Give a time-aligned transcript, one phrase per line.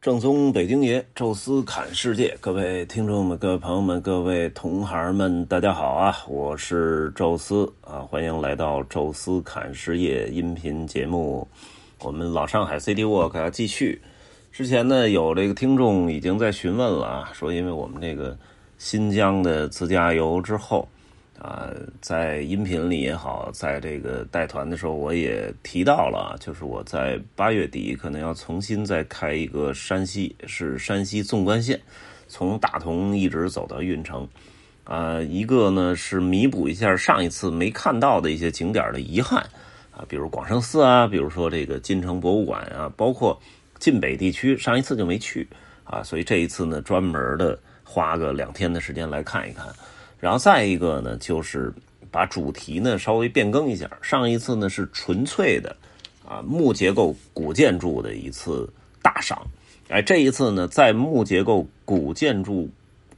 [0.00, 6.16] 正宗北京爷，宙斯侃世界，各位听众们、各位朋友们、各位同行们，大家好啊！
[6.28, 11.48] 我是宙斯啊，欢迎来到宙斯侃世界音频节目。
[11.98, 14.00] 我们老上海 City Walk 要继续。
[14.52, 18.38] 之前呢，有这个听众已经在询问了啊，说因为我们这个
[18.78, 20.88] 新疆的自驾游之后。
[21.40, 21.70] 啊，
[22.00, 31.80] 在音频里也好，在这个带团的时候，我也提到了，就是我在八月底可能要重新再开一个山西，是山西纵贯线，
[32.26, 34.28] 从大同一直走到运城。
[34.82, 39.40] 啊，一个呢是弥补一下上一次没看到的一些景点的遗憾
[39.92, 43.38] 啊，比如广胜寺啊，比如说这个金城博物馆啊，包括
[43.78, 45.46] 晋北地区，上一次就没去
[45.84, 49.66] 啊，所以这一次呢，专门的花个两天的时间来看一看。
[50.20, 51.72] 然后再一个呢，就是
[52.10, 53.88] 把主题呢稍微变更一下。
[54.02, 55.76] 上一次呢是纯粹的
[56.26, 58.68] 啊木结构古建筑的一次
[59.00, 59.46] 大赏，
[59.88, 62.68] 哎，这一次呢在木结构古建筑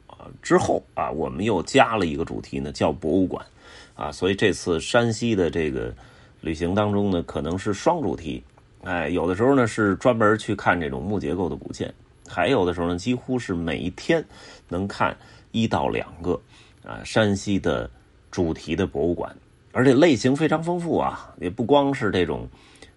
[0.06, 3.47] 啊之后啊，我们又加了一个主题呢，叫博物馆
[3.95, 4.12] 啊。
[4.12, 5.95] 所以这次山西的这个
[6.43, 8.43] 旅行当中呢，可能是双主题，
[8.83, 11.95] 哎，有的时候呢是专门去看这种木结构的古建，
[12.28, 14.23] 还有的时候呢几乎是每一天
[14.69, 15.17] 能看
[15.51, 16.39] 一到两个。
[16.84, 17.89] 啊，山西的
[18.31, 19.34] 主题的博物馆，
[19.73, 22.48] 而且类型非常丰富啊，也不光是这种，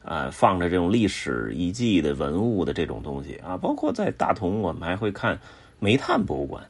[0.04, 5.40] 啊，放着这种历史遗迹的文物的这种东西啊，包括在大同，我们还会看
[5.80, 6.64] 煤炭博物馆，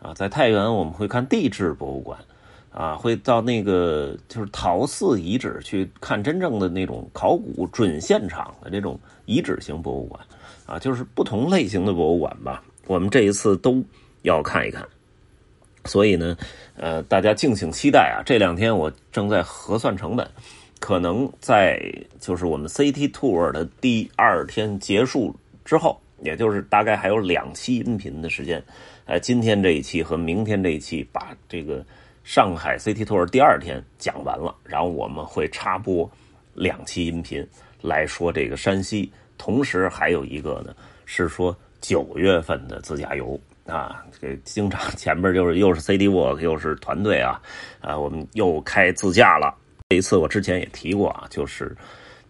[0.00, 2.18] 啊，在太原我们会看地质博物馆，
[2.70, 10.20] 啊，会到那个就是陶寺遗址去看真正的那种考古准现场的这种遗址型博物馆，
[10.66, 13.82] 啊，就是不同类型的博物馆吧，我们这一次都
[14.22, 14.82] 要看一看。
[15.86, 16.36] 所以呢，
[16.76, 18.22] 呃，大家敬请期待啊！
[18.24, 20.26] 这两天我正在核算成本，
[20.80, 21.80] 可能在
[22.18, 28.64] 就是我们 CT Tour 的第二天结束之后，也就是大概还有两期音频的时间，
[29.04, 31.84] 呃，今天这一期和明天这一期把这个
[32.22, 36.10] 上海 CT Tour 第二天讲完了，然后我们会插播
[36.54, 37.46] 两期音频
[37.82, 40.74] 来说这个山西，同时还有一个呢
[41.04, 43.38] 是说九月份的自驾游。
[43.66, 47.40] 啊，这经常前边就是又是 CD Walk，又是团队啊，
[47.80, 49.54] 啊，我们又开自驾了。
[49.88, 51.74] 这一次我之前也提过啊，就是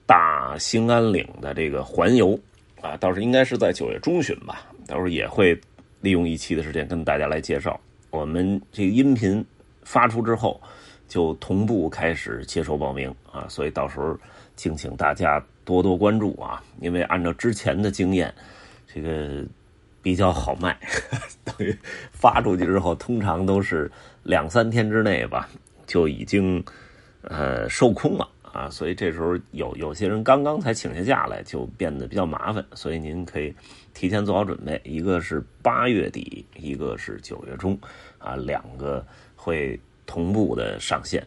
[0.07, 2.39] 大兴安岭的这个环游
[2.81, 5.61] 啊，到时候应该是在九月中旬吧，到时候也会
[6.01, 7.81] 利用一期的时间跟大家来介绍。
[8.11, 9.45] 我们这个音频
[9.83, 10.61] 发出之后，
[11.09, 14.17] 就同步开始接受报名啊，所以到时候
[14.55, 18.33] 敬请大家多多关注啊，因为按照之前的经验，
[18.87, 19.45] 这个。
[20.05, 20.79] 比较好卖，
[21.45, 21.75] 等于
[22.13, 23.91] 发出去之后，通常都是
[24.23, 25.49] 两三天之内吧，
[25.87, 26.63] 就已经
[27.23, 28.69] 呃售空了啊。
[28.69, 32.63] 所以这时候有有些人刚刚才请下假来，就变得比较麻烦。
[32.75, 33.55] 所以您可以
[33.95, 37.79] 提前做好准备，一个是八月底，一个是九月中
[38.19, 39.03] 啊，两个
[39.35, 41.27] 会同步的上线。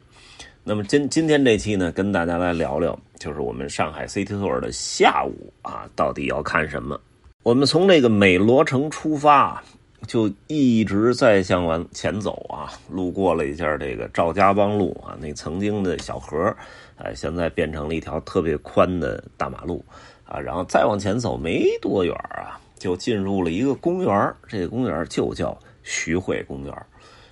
[0.64, 7.00] 那么今今天这期呢，跟大家来聊聊，就是我们上海 City Tour 的下午啊，到底要看什么。
[7.48, 9.64] 我们从那个美罗城出发，
[10.06, 16.54] 就一直在向往前走啊，路过了一下这个赵家浜路啊，那曾经的小河，
[16.98, 19.82] 哎，现在变成了一条特别宽的大马路
[20.26, 26.86] 啊，然后再往前走没多远啊，就进入了一个公园这个公园就叫徐汇公园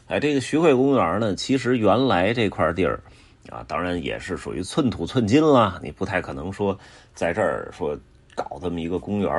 [0.07, 3.03] 哎，这个徐汇公园呢，其实原来这块地儿
[3.49, 6.79] 啊，当然也是属于寸土寸金了，你不太可能说
[7.13, 7.99] 在这儿说
[8.35, 9.31] 搞这么一个公园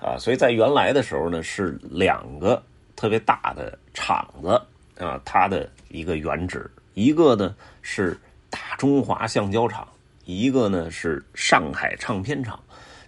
[0.00, 2.60] 啊，所以在原来的时候呢，是两个
[2.96, 4.60] 特别大的厂子
[5.04, 9.86] 啊，它的一个原址，一个呢是大中华橡胶厂，
[10.24, 12.58] 一个呢是上海唱片厂，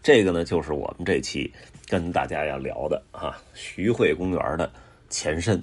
[0.02, 1.52] 这个呢就是我们这期
[1.88, 4.70] 跟大家要聊的啊，徐汇公园的
[5.08, 5.62] 前身。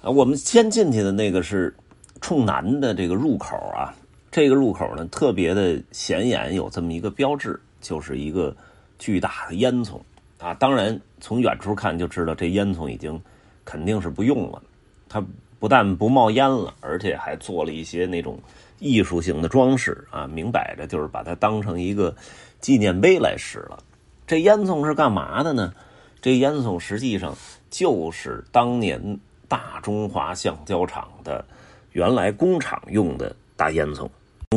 [0.00, 1.74] 啊，我们先进去的那个是
[2.20, 3.92] 冲南的这个入口啊，
[4.30, 8.56] 这个入口呢特别的显眼，有这么一个标志，就是一个
[8.98, 9.98] 巨大的烟囱。
[10.38, 13.20] 啊，当然，从远处看就知道这烟囱已经
[13.64, 14.62] 肯定是不用了。
[15.08, 15.24] 它
[15.58, 18.38] 不但不冒烟了，而且还做了一些那种
[18.78, 22.14] 艺术性的装饰啊，明摆着就是把它当成一个
[22.60, 23.82] 纪念碑来使了。
[24.26, 25.72] 这烟囱是干嘛的呢？
[26.20, 27.34] 这烟囱实际上
[27.70, 29.18] 就是当年
[29.48, 31.44] 大中华橡胶厂的
[31.92, 34.08] 原来工厂用的大烟囱。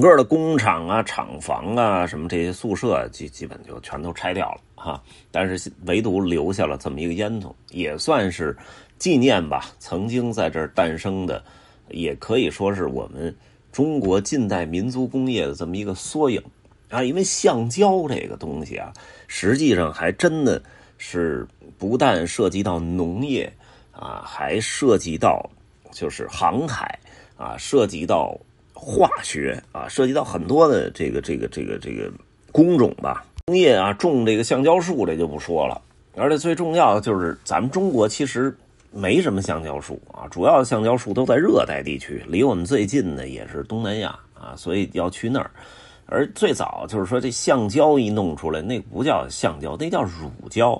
[0.01, 5.03] 整个的工厂啊、厂房啊、什么这些宿舍，基基本就全都拆掉了哈。
[5.29, 8.57] 但是唯独留下了这么一个烟囱，也算是
[8.97, 9.63] 纪念吧。
[9.77, 11.43] 曾经在这儿诞生的，
[11.89, 13.35] 也可以说是我们
[13.71, 16.41] 中国近代民族工业的这么一个缩影
[16.89, 17.03] 啊。
[17.03, 18.91] 因为橡胶这个东西啊，
[19.27, 20.59] 实际上还真的
[20.97, 21.47] 是
[21.77, 23.53] 不但涉及到农业
[23.91, 25.47] 啊，还涉及到
[25.91, 26.97] 就是航海
[27.37, 28.35] 啊，涉及到
[28.73, 32.11] 化学啊，涉及到很多的这个这个这个这个
[32.51, 33.25] 工种吧。
[33.45, 35.81] 工业啊，种这个橡胶树这就不说了，
[36.15, 38.55] 而且最重要的就是咱们中国其实
[38.91, 45.49] 没什么橡胶树啊，主要橡胶树都在热带地区，离我们最近的也是东南亚啊，所以要去那儿。
[46.05, 50.73] 而最早就是说，这橡胶一弄出来，那不叫橡胶，那叫乳胶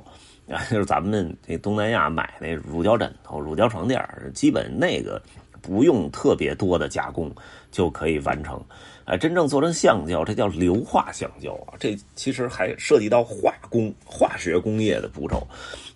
[0.49, 5.21] 啊，就是咱们这东南亚买那乳胶枕头、乳胶床垫基本那个
[5.61, 7.31] 不用特别多的加工
[7.71, 8.61] 就可以完成。
[9.05, 15.47] 哎，真正做成橡胶，这叫硫化橡胶啊，这其实还涉及到化工、化学工业的步骤。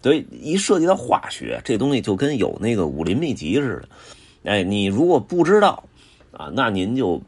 [0.02, 4.52] 所以一涉及到化学，这东西就跟有那个武林秘籍似的。
[4.52, 5.84] 哎，你如果不知道
[6.32, 7.22] 啊，那您就。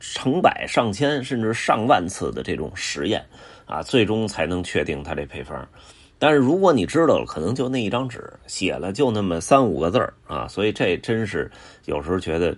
[0.00, 3.26] 成百上千甚至上万次的这种实验
[3.66, 5.68] 啊，最终才能确定它这配方。
[6.18, 11.50] 但是如果你知道了，可能就那一张纸写了就那么三五个字啊，所以这真是
[11.84, 12.56] 有时候觉得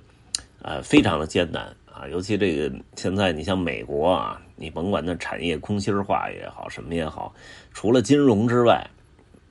[0.62, 2.08] 呃非常的艰难啊。
[2.08, 7.34] 尤其这个现在你像美国啊，你甭管那产业空心化也好，什么也好，
[7.72, 8.88] 除了金融之外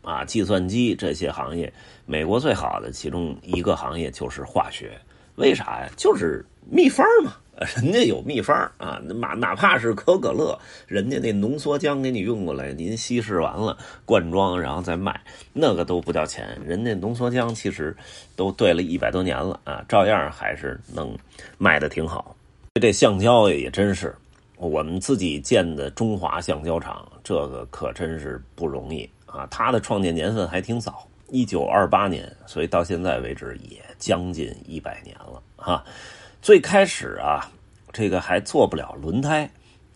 [0.02, 1.72] 啊，计算机这些行业，
[2.08, 5.00] 美国最好的其中一个行业就是化学。
[5.36, 5.90] 为啥呀？
[5.96, 7.34] 就是秘方嘛。
[7.76, 10.58] 人家有秘方啊，哪哪怕是可可乐，
[10.88, 15.20] 人家那浓缩浆给你运过来，您稀释完了灌装，然后再卖，
[15.52, 16.58] 那个都不叫钱。
[16.66, 17.96] 人家浓缩浆其实
[18.36, 21.14] 都兑了一百多年了啊，照样还是能
[21.58, 22.36] 卖的挺好。
[22.80, 24.16] 这橡胶也真是
[24.56, 29.46] 我们自己建的中华橡胶厂，这个可真是不容易啊。
[29.52, 35.84] 它的创建年份还挺早，一九二八年，所以到现在为止也将近一百年了哈。
[36.42, 37.52] 最开始啊，
[37.92, 39.50] 这个还做不了轮胎，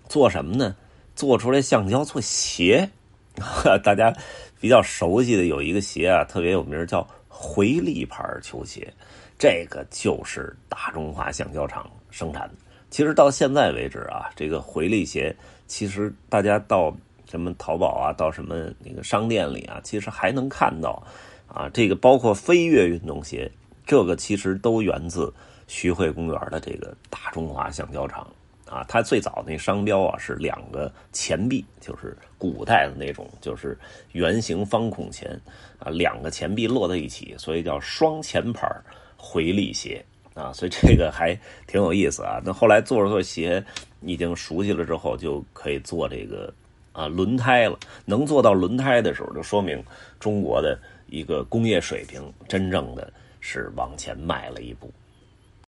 [0.10, 0.76] 做什么呢？
[1.16, 2.90] 做出来橡胶做鞋。
[3.82, 4.14] 大家
[4.60, 8.94] 比较熟悉的有一个鞋啊，特别有名，叫回力牌球鞋。
[9.40, 12.56] 这个就是大中华橡胶厂生产的。
[12.90, 15.36] 其实到现在为止啊，这个回力鞋，
[15.66, 16.96] 其实大家到
[17.28, 21.02] 什么淘宝啊，到什么那个商店里啊，其实还能看到
[21.48, 21.70] 啊。
[21.74, 23.50] 这个包括飞跃运动鞋，
[23.86, 25.34] 这个其实都源自。
[25.74, 28.28] 徐汇公园的这个大中华橡胶厂
[28.70, 33.76] 啊，它最早那商标啊是两个钱币，就是古代的那种，就是
[34.12, 35.36] 圆形方孔钱
[35.80, 38.70] 啊，两个钱币摞在一起，所以叫双钱牌
[39.18, 40.06] 回力鞋
[40.36, 41.36] 啊，所以这个还
[41.66, 42.40] 挺有意思啊。
[42.46, 43.62] 那后来做着做鞋
[44.02, 46.54] 已经熟悉了之后，就可以做这个
[46.92, 47.80] 啊轮胎了。
[48.06, 49.84] 能做到轮胎的时候，就说明
[50.20, 54.94] 中国的一个工业水平真正的是往前迈了一步。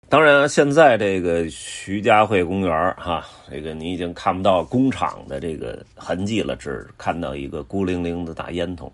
[0.07, 8.89] 当然，现在这个徐家汇公园哈，这个你已经看不到工厂的这个痕迹了，只看到一个孤零零的大烟囱。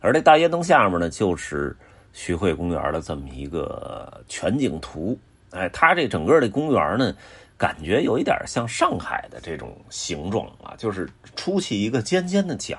[0.00, 1.74] 而这大烟囱下面呢，就是
[2.12, 5.18] 徐汇公园的这么一个全景图。
[5.50, 7.14] 哎，它这整个的公园呢，
[7.56, 12.78] 感觉有一点像上海的这种形状啊，就是出起一个尖尖的角，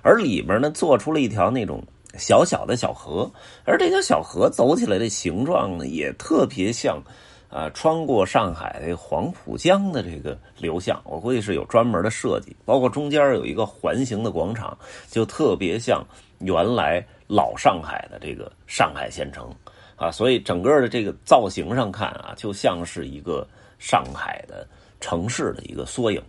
[0.00, 1.84] 而里边呢，做出了一条那种。
[2.18, 3.30] 小小的小河，
[3.64, 7.02] 而这条小河走起来的形状呢，也特别像，
[7.48, 11.00] 啊，穿过上海的黄浦江的这个流向。
[11.04, 14.76] 我估计是有专门的设计，包括中间有一个环形的广场，
[15.08, 16.04] 就特别像
[16.40, 19.48] 原来老上海的这个上海县城，
[19.96, 23.46] 啊，所以整个的这个造型上看啊，就像是一个
[23.78, 24.66] 上海的
[25.00, 26.22] 城市的一个缩影。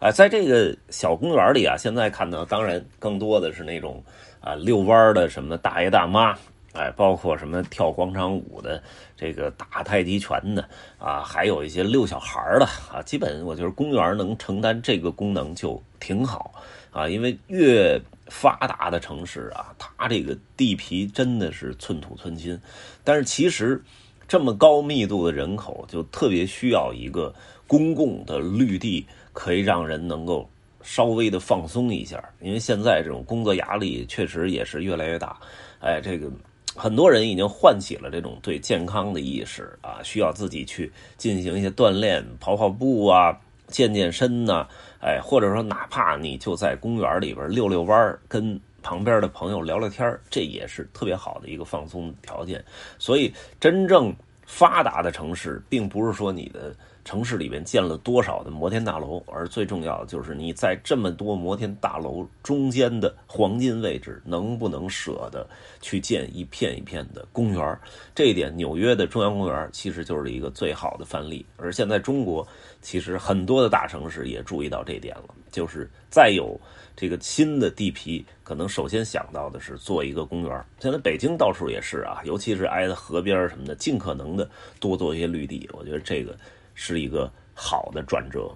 [0.00, 4.02] 啊，在这个小公园里啊，现在看到当然更多的是那种。
[4.44, 6.36] 啊，遛弯的什么大爷大妈，
[6.74, 8.82] 哎，包括什么跳广场舞的，
[9.16, 16.52] 这个打太极拳的，啊，还有一些遛小孩的，啊，基本我觉得公园能承担这个功能就挺好，
[16.90, 22.60] 啊，因为越发达的城市啊，它这个地皮真的是寸土寸金，
[23.02, 23.82] 但是其实
[24.28, 27.34] 这么高密度的人口，就特别需要一个
[27.66, 30.50] 公共的绿地，可以让人能够。
[30.84, 35.36] 稍微的放松一下，因为现在这种工作压力确实也是越来越大。
[35.80, 36.30] 哎，这个
[36.76, 43.36] 很多人已经唤起了这种对健康的意识啊，需要自己去进行一些锻炼，跑跑步啊，
[43.66, 44.68] 健健身呐。
[45.00, 52.64] 哎，或者说哪怕你就在公园里边溜溜弯跟旁边的朋友聊聊天这也是特别好的一个放松条件。
[52.98, 54.14] 所以，真正
[54.46, 56.74] 发达的城市，并不是说你的
[57.04, 65.46] 城市里面建了多少的摩天大楼，而最重要的就是你在这么多摩天大楼中间的黄金位置，能不能舍得
[65.82, 67.78] 去建一片一片的公园？
[68.14, 71.44] 这一点，纽约的中央公园其实就是一个最好的范例。
[71.58, 72.46] 而现在中国
[72.80, 76.58] 其实很多的大城市也注意到这点了，就是再有
[76.96, 80.64] 这个新的地皮，可能首先想到的是做一个公园。
[80.78, 84.48] 现在北京到处也是啊，尤其是挨着河边什么的，尽可能的
[84.80, 85.68] 多做一些绿地。
[85.74, 86.34] 我觉得这个。
[86.74, 88.50] 是一个好的转折，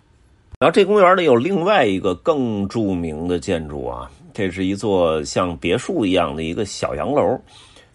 [0.59, 7.41] 然后这公园里有另外一个更著名的建筑啊，这是一座像别墅一样的一个小洋楼，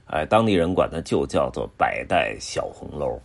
[0.06, 3.20] 哎，当地人管它就叫做百代小红楼。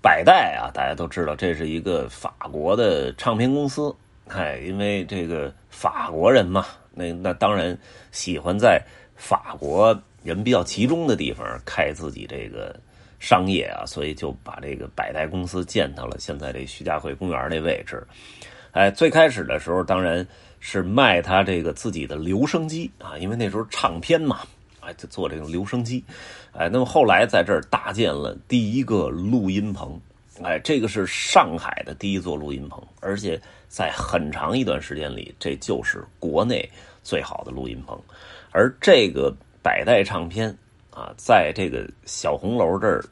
[0.00, 3.92] 百代啊，大家都知道，这是一个法国的唱片公司，
[4.28, 7.76] 哎，因为这个法国人嘛，那那当然
[8.12, 8.80] 喜欢在
[9.16, 12.74] 法国人比较集中的地方开自己这个。
[13.18, 18.06] 商业啊，所以就把这个百代公司建到了现在这徐家汇公园这位置。
[18.72, 20.26] 哎，最开始的时候当然
[20.60, 24.40] 是卖他这个自己的留声机啊，因为那时候唱片嘛，
[24.80, 26.04] 哎，就做这个留声机。
[26.52, 29.98] 哎，那么后来在这儿搭建了第一个录音棚，
[30.42, 36.68] 哎，这个是上海的第一座录音棚，而且在很长一段时间里，这就是国内
[37.02, 37.98] 最好的录音棚。
[38.50, 40.54] 而这个百代唱片。
[40.96, 43.04] 啊，在这个小红楼这儿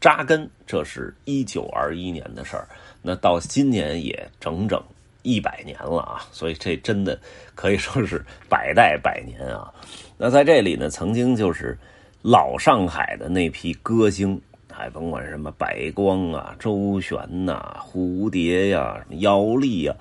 [0.00, 2.68] 扎根，这是一九二一年的事儿。
[3.02, 4.80] 那到今年也整整
[5.22, 7.18] 一百年了啊，所以这真的
[7.56, 9.74] 可以说是百代百年啊。
[10.16, 11.76] 那在这里呢，曾经就是
[12.22, 19.94] 老上海的那批歌星，还甭管什么白光啊、周璇呐、蝴蝶呀、姚丽呀，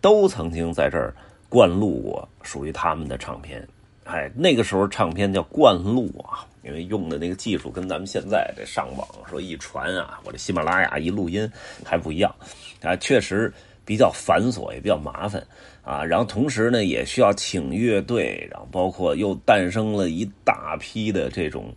[0.00, 1.12] 都曾经在这儿
[1.48, 3.66] 灌录过属于他们的唱片。
[4.04, 6.46] 哎，那个时候唱片叫灌录啊。
[6.64, 11.46] 因为用的那个技术跟咱们现在这上网说一传啊，我这喜马拉雅一录音
[11.84, 12.34] 还不一样
[12.80, 13.52] 啊，确实
[13.84, 15.46] 比较繁琐，也比较麻烦
[15.82, 16.02] 啊。
[16.02, 21.70] 然后同时呢，也需要请乐队，然后包括又诞生了一大批的这种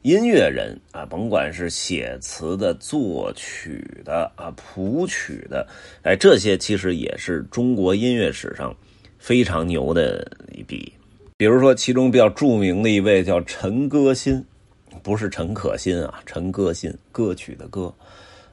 [0.00, 5.68] 音乐人啊，甭管是写词的、作曲的啊、谱曲的，
[6.02, 8.74] 哎，这些其实也是中国音乐史上
[9.18, 10.90] 非常牛的一笔。
[11.40, 14.44] 比如说，其中比较著名的一位叫陈歌辛，
[15.02, 17.90] 不是陈可辛啊，陈歌辛，歌曲的歌，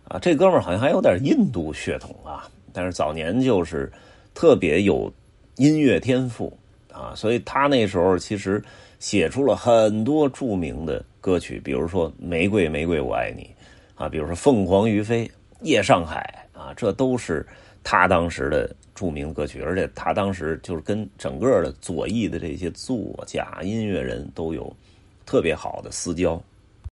[0.07, 3.91] 啊，这哥们儿好像还有点印度血统啊，但是早年就是
[4.33, 5.11] 特别有
[5.57, 6.57] 音乐天赋
[6.93, 8.63] 啊，所以他那时候其实
[8.99, 13.53] 写出了很多著名的歌曲，比如说《玫瑰玫瑰我爱你》，
[14.01, 15.25] 啊，比如说《凤凰于飞》
[15.59, 17.45] 《夜上海》啊，这都是
[17.83, 18.73] 他当时的。
[18.97, 24.75] 著名的歌曲，而且他当时就是跟整个的左翼的这些作家、音乐人都有
[25.23, 26.41] 特别好的私交。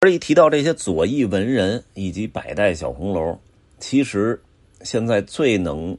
[0.00, 3.38] 而一提到这些左翼文人以及百代小红楼，
[3.78, 4.38] 其实
[4.82, 5.96] 现在最能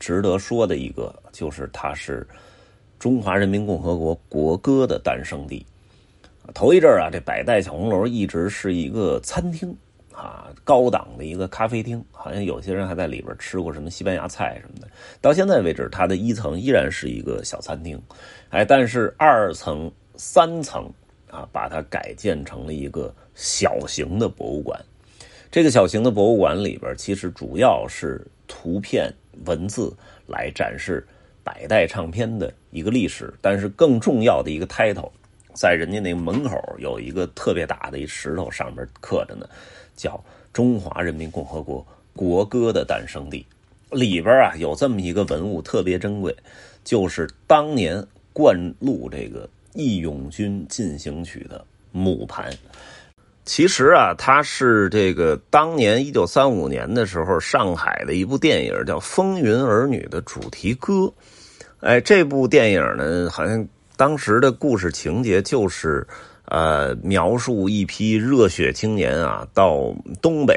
[0.00, 2.26] 值得说的一个，就是它是
[2.98, 5.64] 中华人民共和国国歌的诞生地。
[6.52, 9.72] 头一阵啊，这百代小红楼一直是一个餐厅。
[10.14, 14.88] 啊，高档的一个咖啡厅，好像有些人还在里边吃过什么西班牙菜什么的。
[15.20, 18.00] 到现在为止，它的一层依然是一个小餐厅，
[18.50, 20.88] 哎，但是二层、三层
[21.28, 24.80] 啊，把它改建成了一个小型的博物馆。
[25.50, 29.12] 这个小型的博物馆里边，其实主要是图片、
[29.46, 29.92] 文字
[30.26, 31.04] 来展示
[31.42, 35.10] 百代唱片的一个历史，但是更重要的一个 title，
[35.54, 39.48] 在人家那门口有一个特别大的一石头，上面刻着呢。
[39.96, 40.22] 叫
[40.52, 43.44] 中华人民共和国国歌的诞生地，
[43.90, 46.34] 里边啊有这么一个文物特别珍贵，
[46.84, 52.52] 就是当年灌录这个《义勇军进行曲》的母盘。
[53.44, 61.12] 其实啊，它是这个当年一九三五年的时候上海的一部电影叫《风云儿女》的主题歌。
[61.80, 66.06] 哎，这部电影呢，好像当时的故事情节就是。
[66.46, 70.54] 呃，描述一批热血青年啊，到东北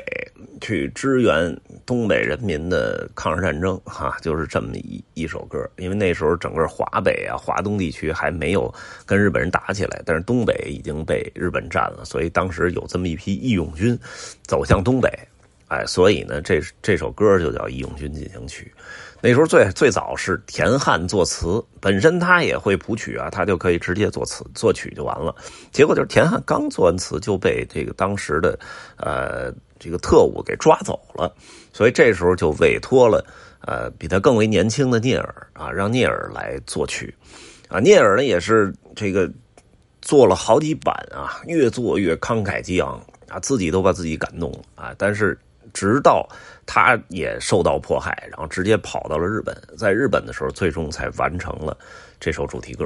[0.60, 5.58] 去支援东北人民的抗日战争，哈，就是这么一一首歌。
[5.78, 8.72] 因为那时候整个华北啊、华东地区还没有
[9.06, 13.98] 跟日本人打起来，但是东北已经被日本占了，所以当时有这么一批义勇军
[14.44, 15.10] 走向东北，
[15.70, 18.70] 哎，所以呢，这这首歌就叫《义勇军进行曲》。
[19.28, 25.36] 那时候最最早是田汉作词，本身他也会谱曲啊，他就可以直接作词作曲就完了。
[25.70, 28.58] 结果就是田汉刚作完词就被这个当时的
[28.96, 31.30] 呃这个特务给抓走了，
[31.74, 33.22] 所以这时候就委托了
[33.60, 37.14] 呃比他更为年轻的聂耳啊，让聂耳来作曲
[37.68, 37.82] 啊。
[37.82, 39.30] 聂耳呢也是这个
[40.02, 44.96] 做了好几版啊，越做越慷慨激昂啊，自己都把自己感动了啊。
[44.98, 45.38] 但是
[45.74, 46.26] 直到
[46.68, 51.76] 他也受到迫害，然后直接跑到了日本，在日本的时候，最终才完成了
[52.20, 52.86] 这首主题歌。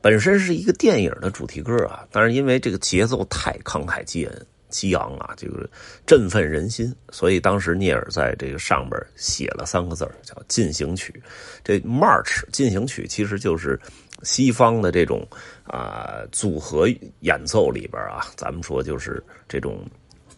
[0.00, 4.32] 本身是一个电影的主题歌啊，但是因为这个节奏太慷慨激昂。
[4.68, 5.66] 激昂啊，这个
[6.06, 11.22] 振奋人心，所以当时聂耳在这个上边写了三个字叫进行曲。
[11.64, 13.80] 这 March 进行曲其实就是
[14.24, 15.26] 西方的这种
[15.64, 16.86] 啊组合
[17.20, 19.82] 演奏里边啊，咱们说就是这种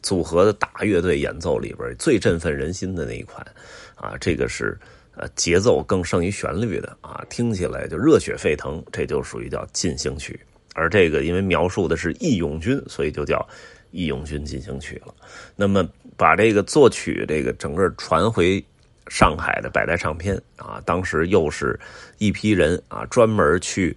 [0.02, 3.46] 组合的大乐队演奏里边最振奋人心的那一款
[3.94, 4.78] 啊，这个是
[5.16, 10.38] 呃节奏更胜于旋律的啊，听起来就热血沸腾，这就属于叫进行曲。
[10.74, 13.46] 而这个因为描述的是义勇军，所以就叫。
[13.92, 15.12] 义勇军进行曲了，
[15.56, 15.84] 那么
[16.16, 18.64] 把这个作曲这个整个传回
[19.08, 21.76] 上海的百代唱片啊，当时又是
[22.18, 23.96] 一批人啊专门去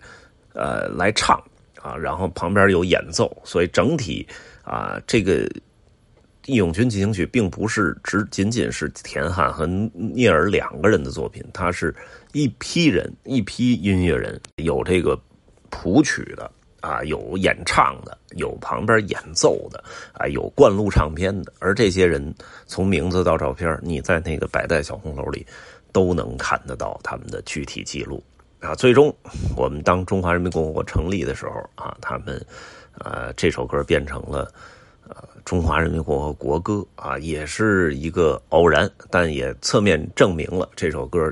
[0.55, 1.39] 呃来唱
[1.79, 4.27] 啊，然后旁边有演奏，所以整体
[4.63, 5.47] 啊这个
[6.45, 11.95] 义勇军进行曲并不是只仅仅是田汉和聂耳两个人的作品，它是
[12.31, 15.19] 一批人一批音乐人有这个
[15.69, 16.51] 谱曲的。
[16.83, 19.81] 啊，有演唱的，有旁边演奏的，
[20.11, 22.35] 啊，有灌录唱片的，而这些人
[22.65, 25.47] 从名字到照片，你在那个百代小红楼里
[25.93, 28.21] 都能看得到他们的具体记录
[28.59, 28.75] 啊。
[28.75, 29.15] 最终，
[29.55, 32.45] 我们当中华人民共和国成立的时候啊，他们
[32.99, 34.53] 呃这首歌变成了
[35.07, 41.31] 呃中华人民共和国国歌啊，也是一个偶然，但也侧面证明了这首歌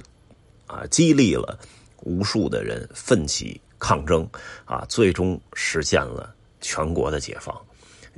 [0.67, 1.57] 啊激励了
[2.03, 3.59] 无数的人奋起。
[3.83, 4.29] 抗争
[4.63, 7.59] 啊，最终实现了全国的解放，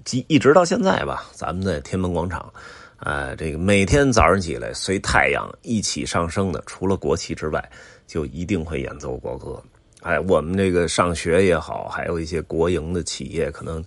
[0.04, 1.26] 即一直到现在吧。
[1.32, 2.54] 咱们在天安门广场，
[2.98, 7.72] 呃，这个每天早上起来随太阳一起上升的，除了国旗之外，
[8.06, 9.64] 就一定会演奏国歌。
[10.02, 13.82] 哎，我们这个上学也好，还有一些国营的企业，可能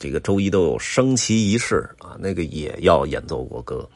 [0.00, 3.88] 这个周一都有升旗仪式啊，那个也要演奏国歌。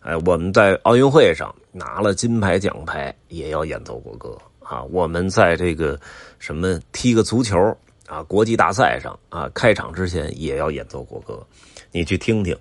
[0.00, 4.36] 哎，我们在奥运会上拿了金牌奖牌，也要演奏国歌。
[4.60, 6.00] 啊，我们在这个
[6.38, 11.46] 什么踢个足球啊，国际大赛上啊，开场之前也要演奏国歌，
[11.90, 12.56] 你去听听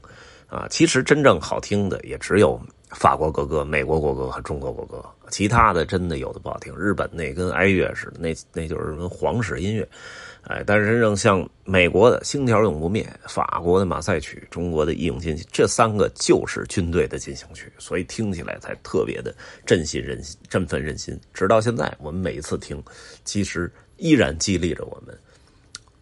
[0.48, 0.68] 啊。
[0.70, 6.76] 其实真正好听的也只有法国国歌、美国国歌和中国国歌，其他的真的有的不好听。
[6.76, 9.88] 日本那跟哀乐似的，那那就是什么皇室音乐。
[10.44, 19.34] 哎，但是真正像美国的《星条永不灭》、法国的《马赛曲》、中国的《义勇军进行曲》，这三个就是军队的进行曲，所以听起来才特别的
[19.68, 21.18] 振兴人心、振奋人心。
[21.32, 22.84] 直到现在，我们每一次听，
[23.24, 25.16] 其实依然激励着我们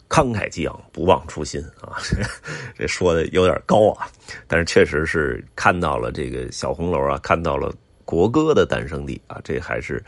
[0.07, 1.99] 慷慨激昂、不忘初心啊！
[2.79, 4.09] 这说的有点高啊，
[4.47, 7.71] 但是确实是看到了这个小红楼啊，看到了
[8.05, 10.01] 国歌的诞生地啊，这还是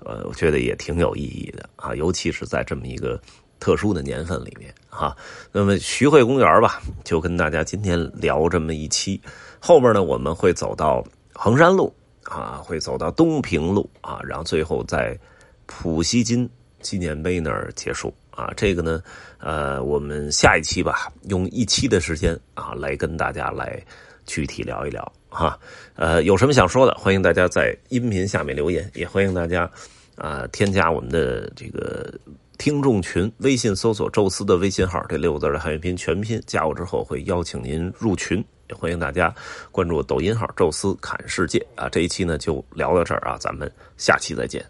[0.00, 3.18] 呃，我觉得也挺有意义的啊，尤其是在这么一个。
[3.58, 5.16] 特殊的年份里面，哈，
[5.50, 9.20] 那么徐汇公园吧，就跟大家今天聊这么一期。
[9.58, 11.92] 后面呢，我们会走到衡山路
[12.24, 15.18] 啊，会走到东平路啊，然后最后在
[15.64, 16.48] 普希金
[16.80, 18.52] 纪念碑那儿结束啊。
[18.56, 19.02] 这个呢，
[19.38, 23.82] 呃，我们下一期吧，用一期的时间啊，来跟大家来
[24.26, 25.58] 具体聊一聊哈。
[25.94, 29.68] 呃，有什么想说的，欢迎大家在音频下面留言，也欢迎大家
[30.14, 32.12] 啊添加我们的这个。
[32.58, 38.44] 听众群，微信搜索“宙斯”的微信号，这六个字的汉语拼音全拼，加我之后会邀请您入群。
[38.68, 39.32] 也欢迎大家
[39.70, 41.88] 关注抖音号“宙斯侃世界”啊。
[41.88, 44.64] 这一期呢就聊到这儿啊，咱们下期再见。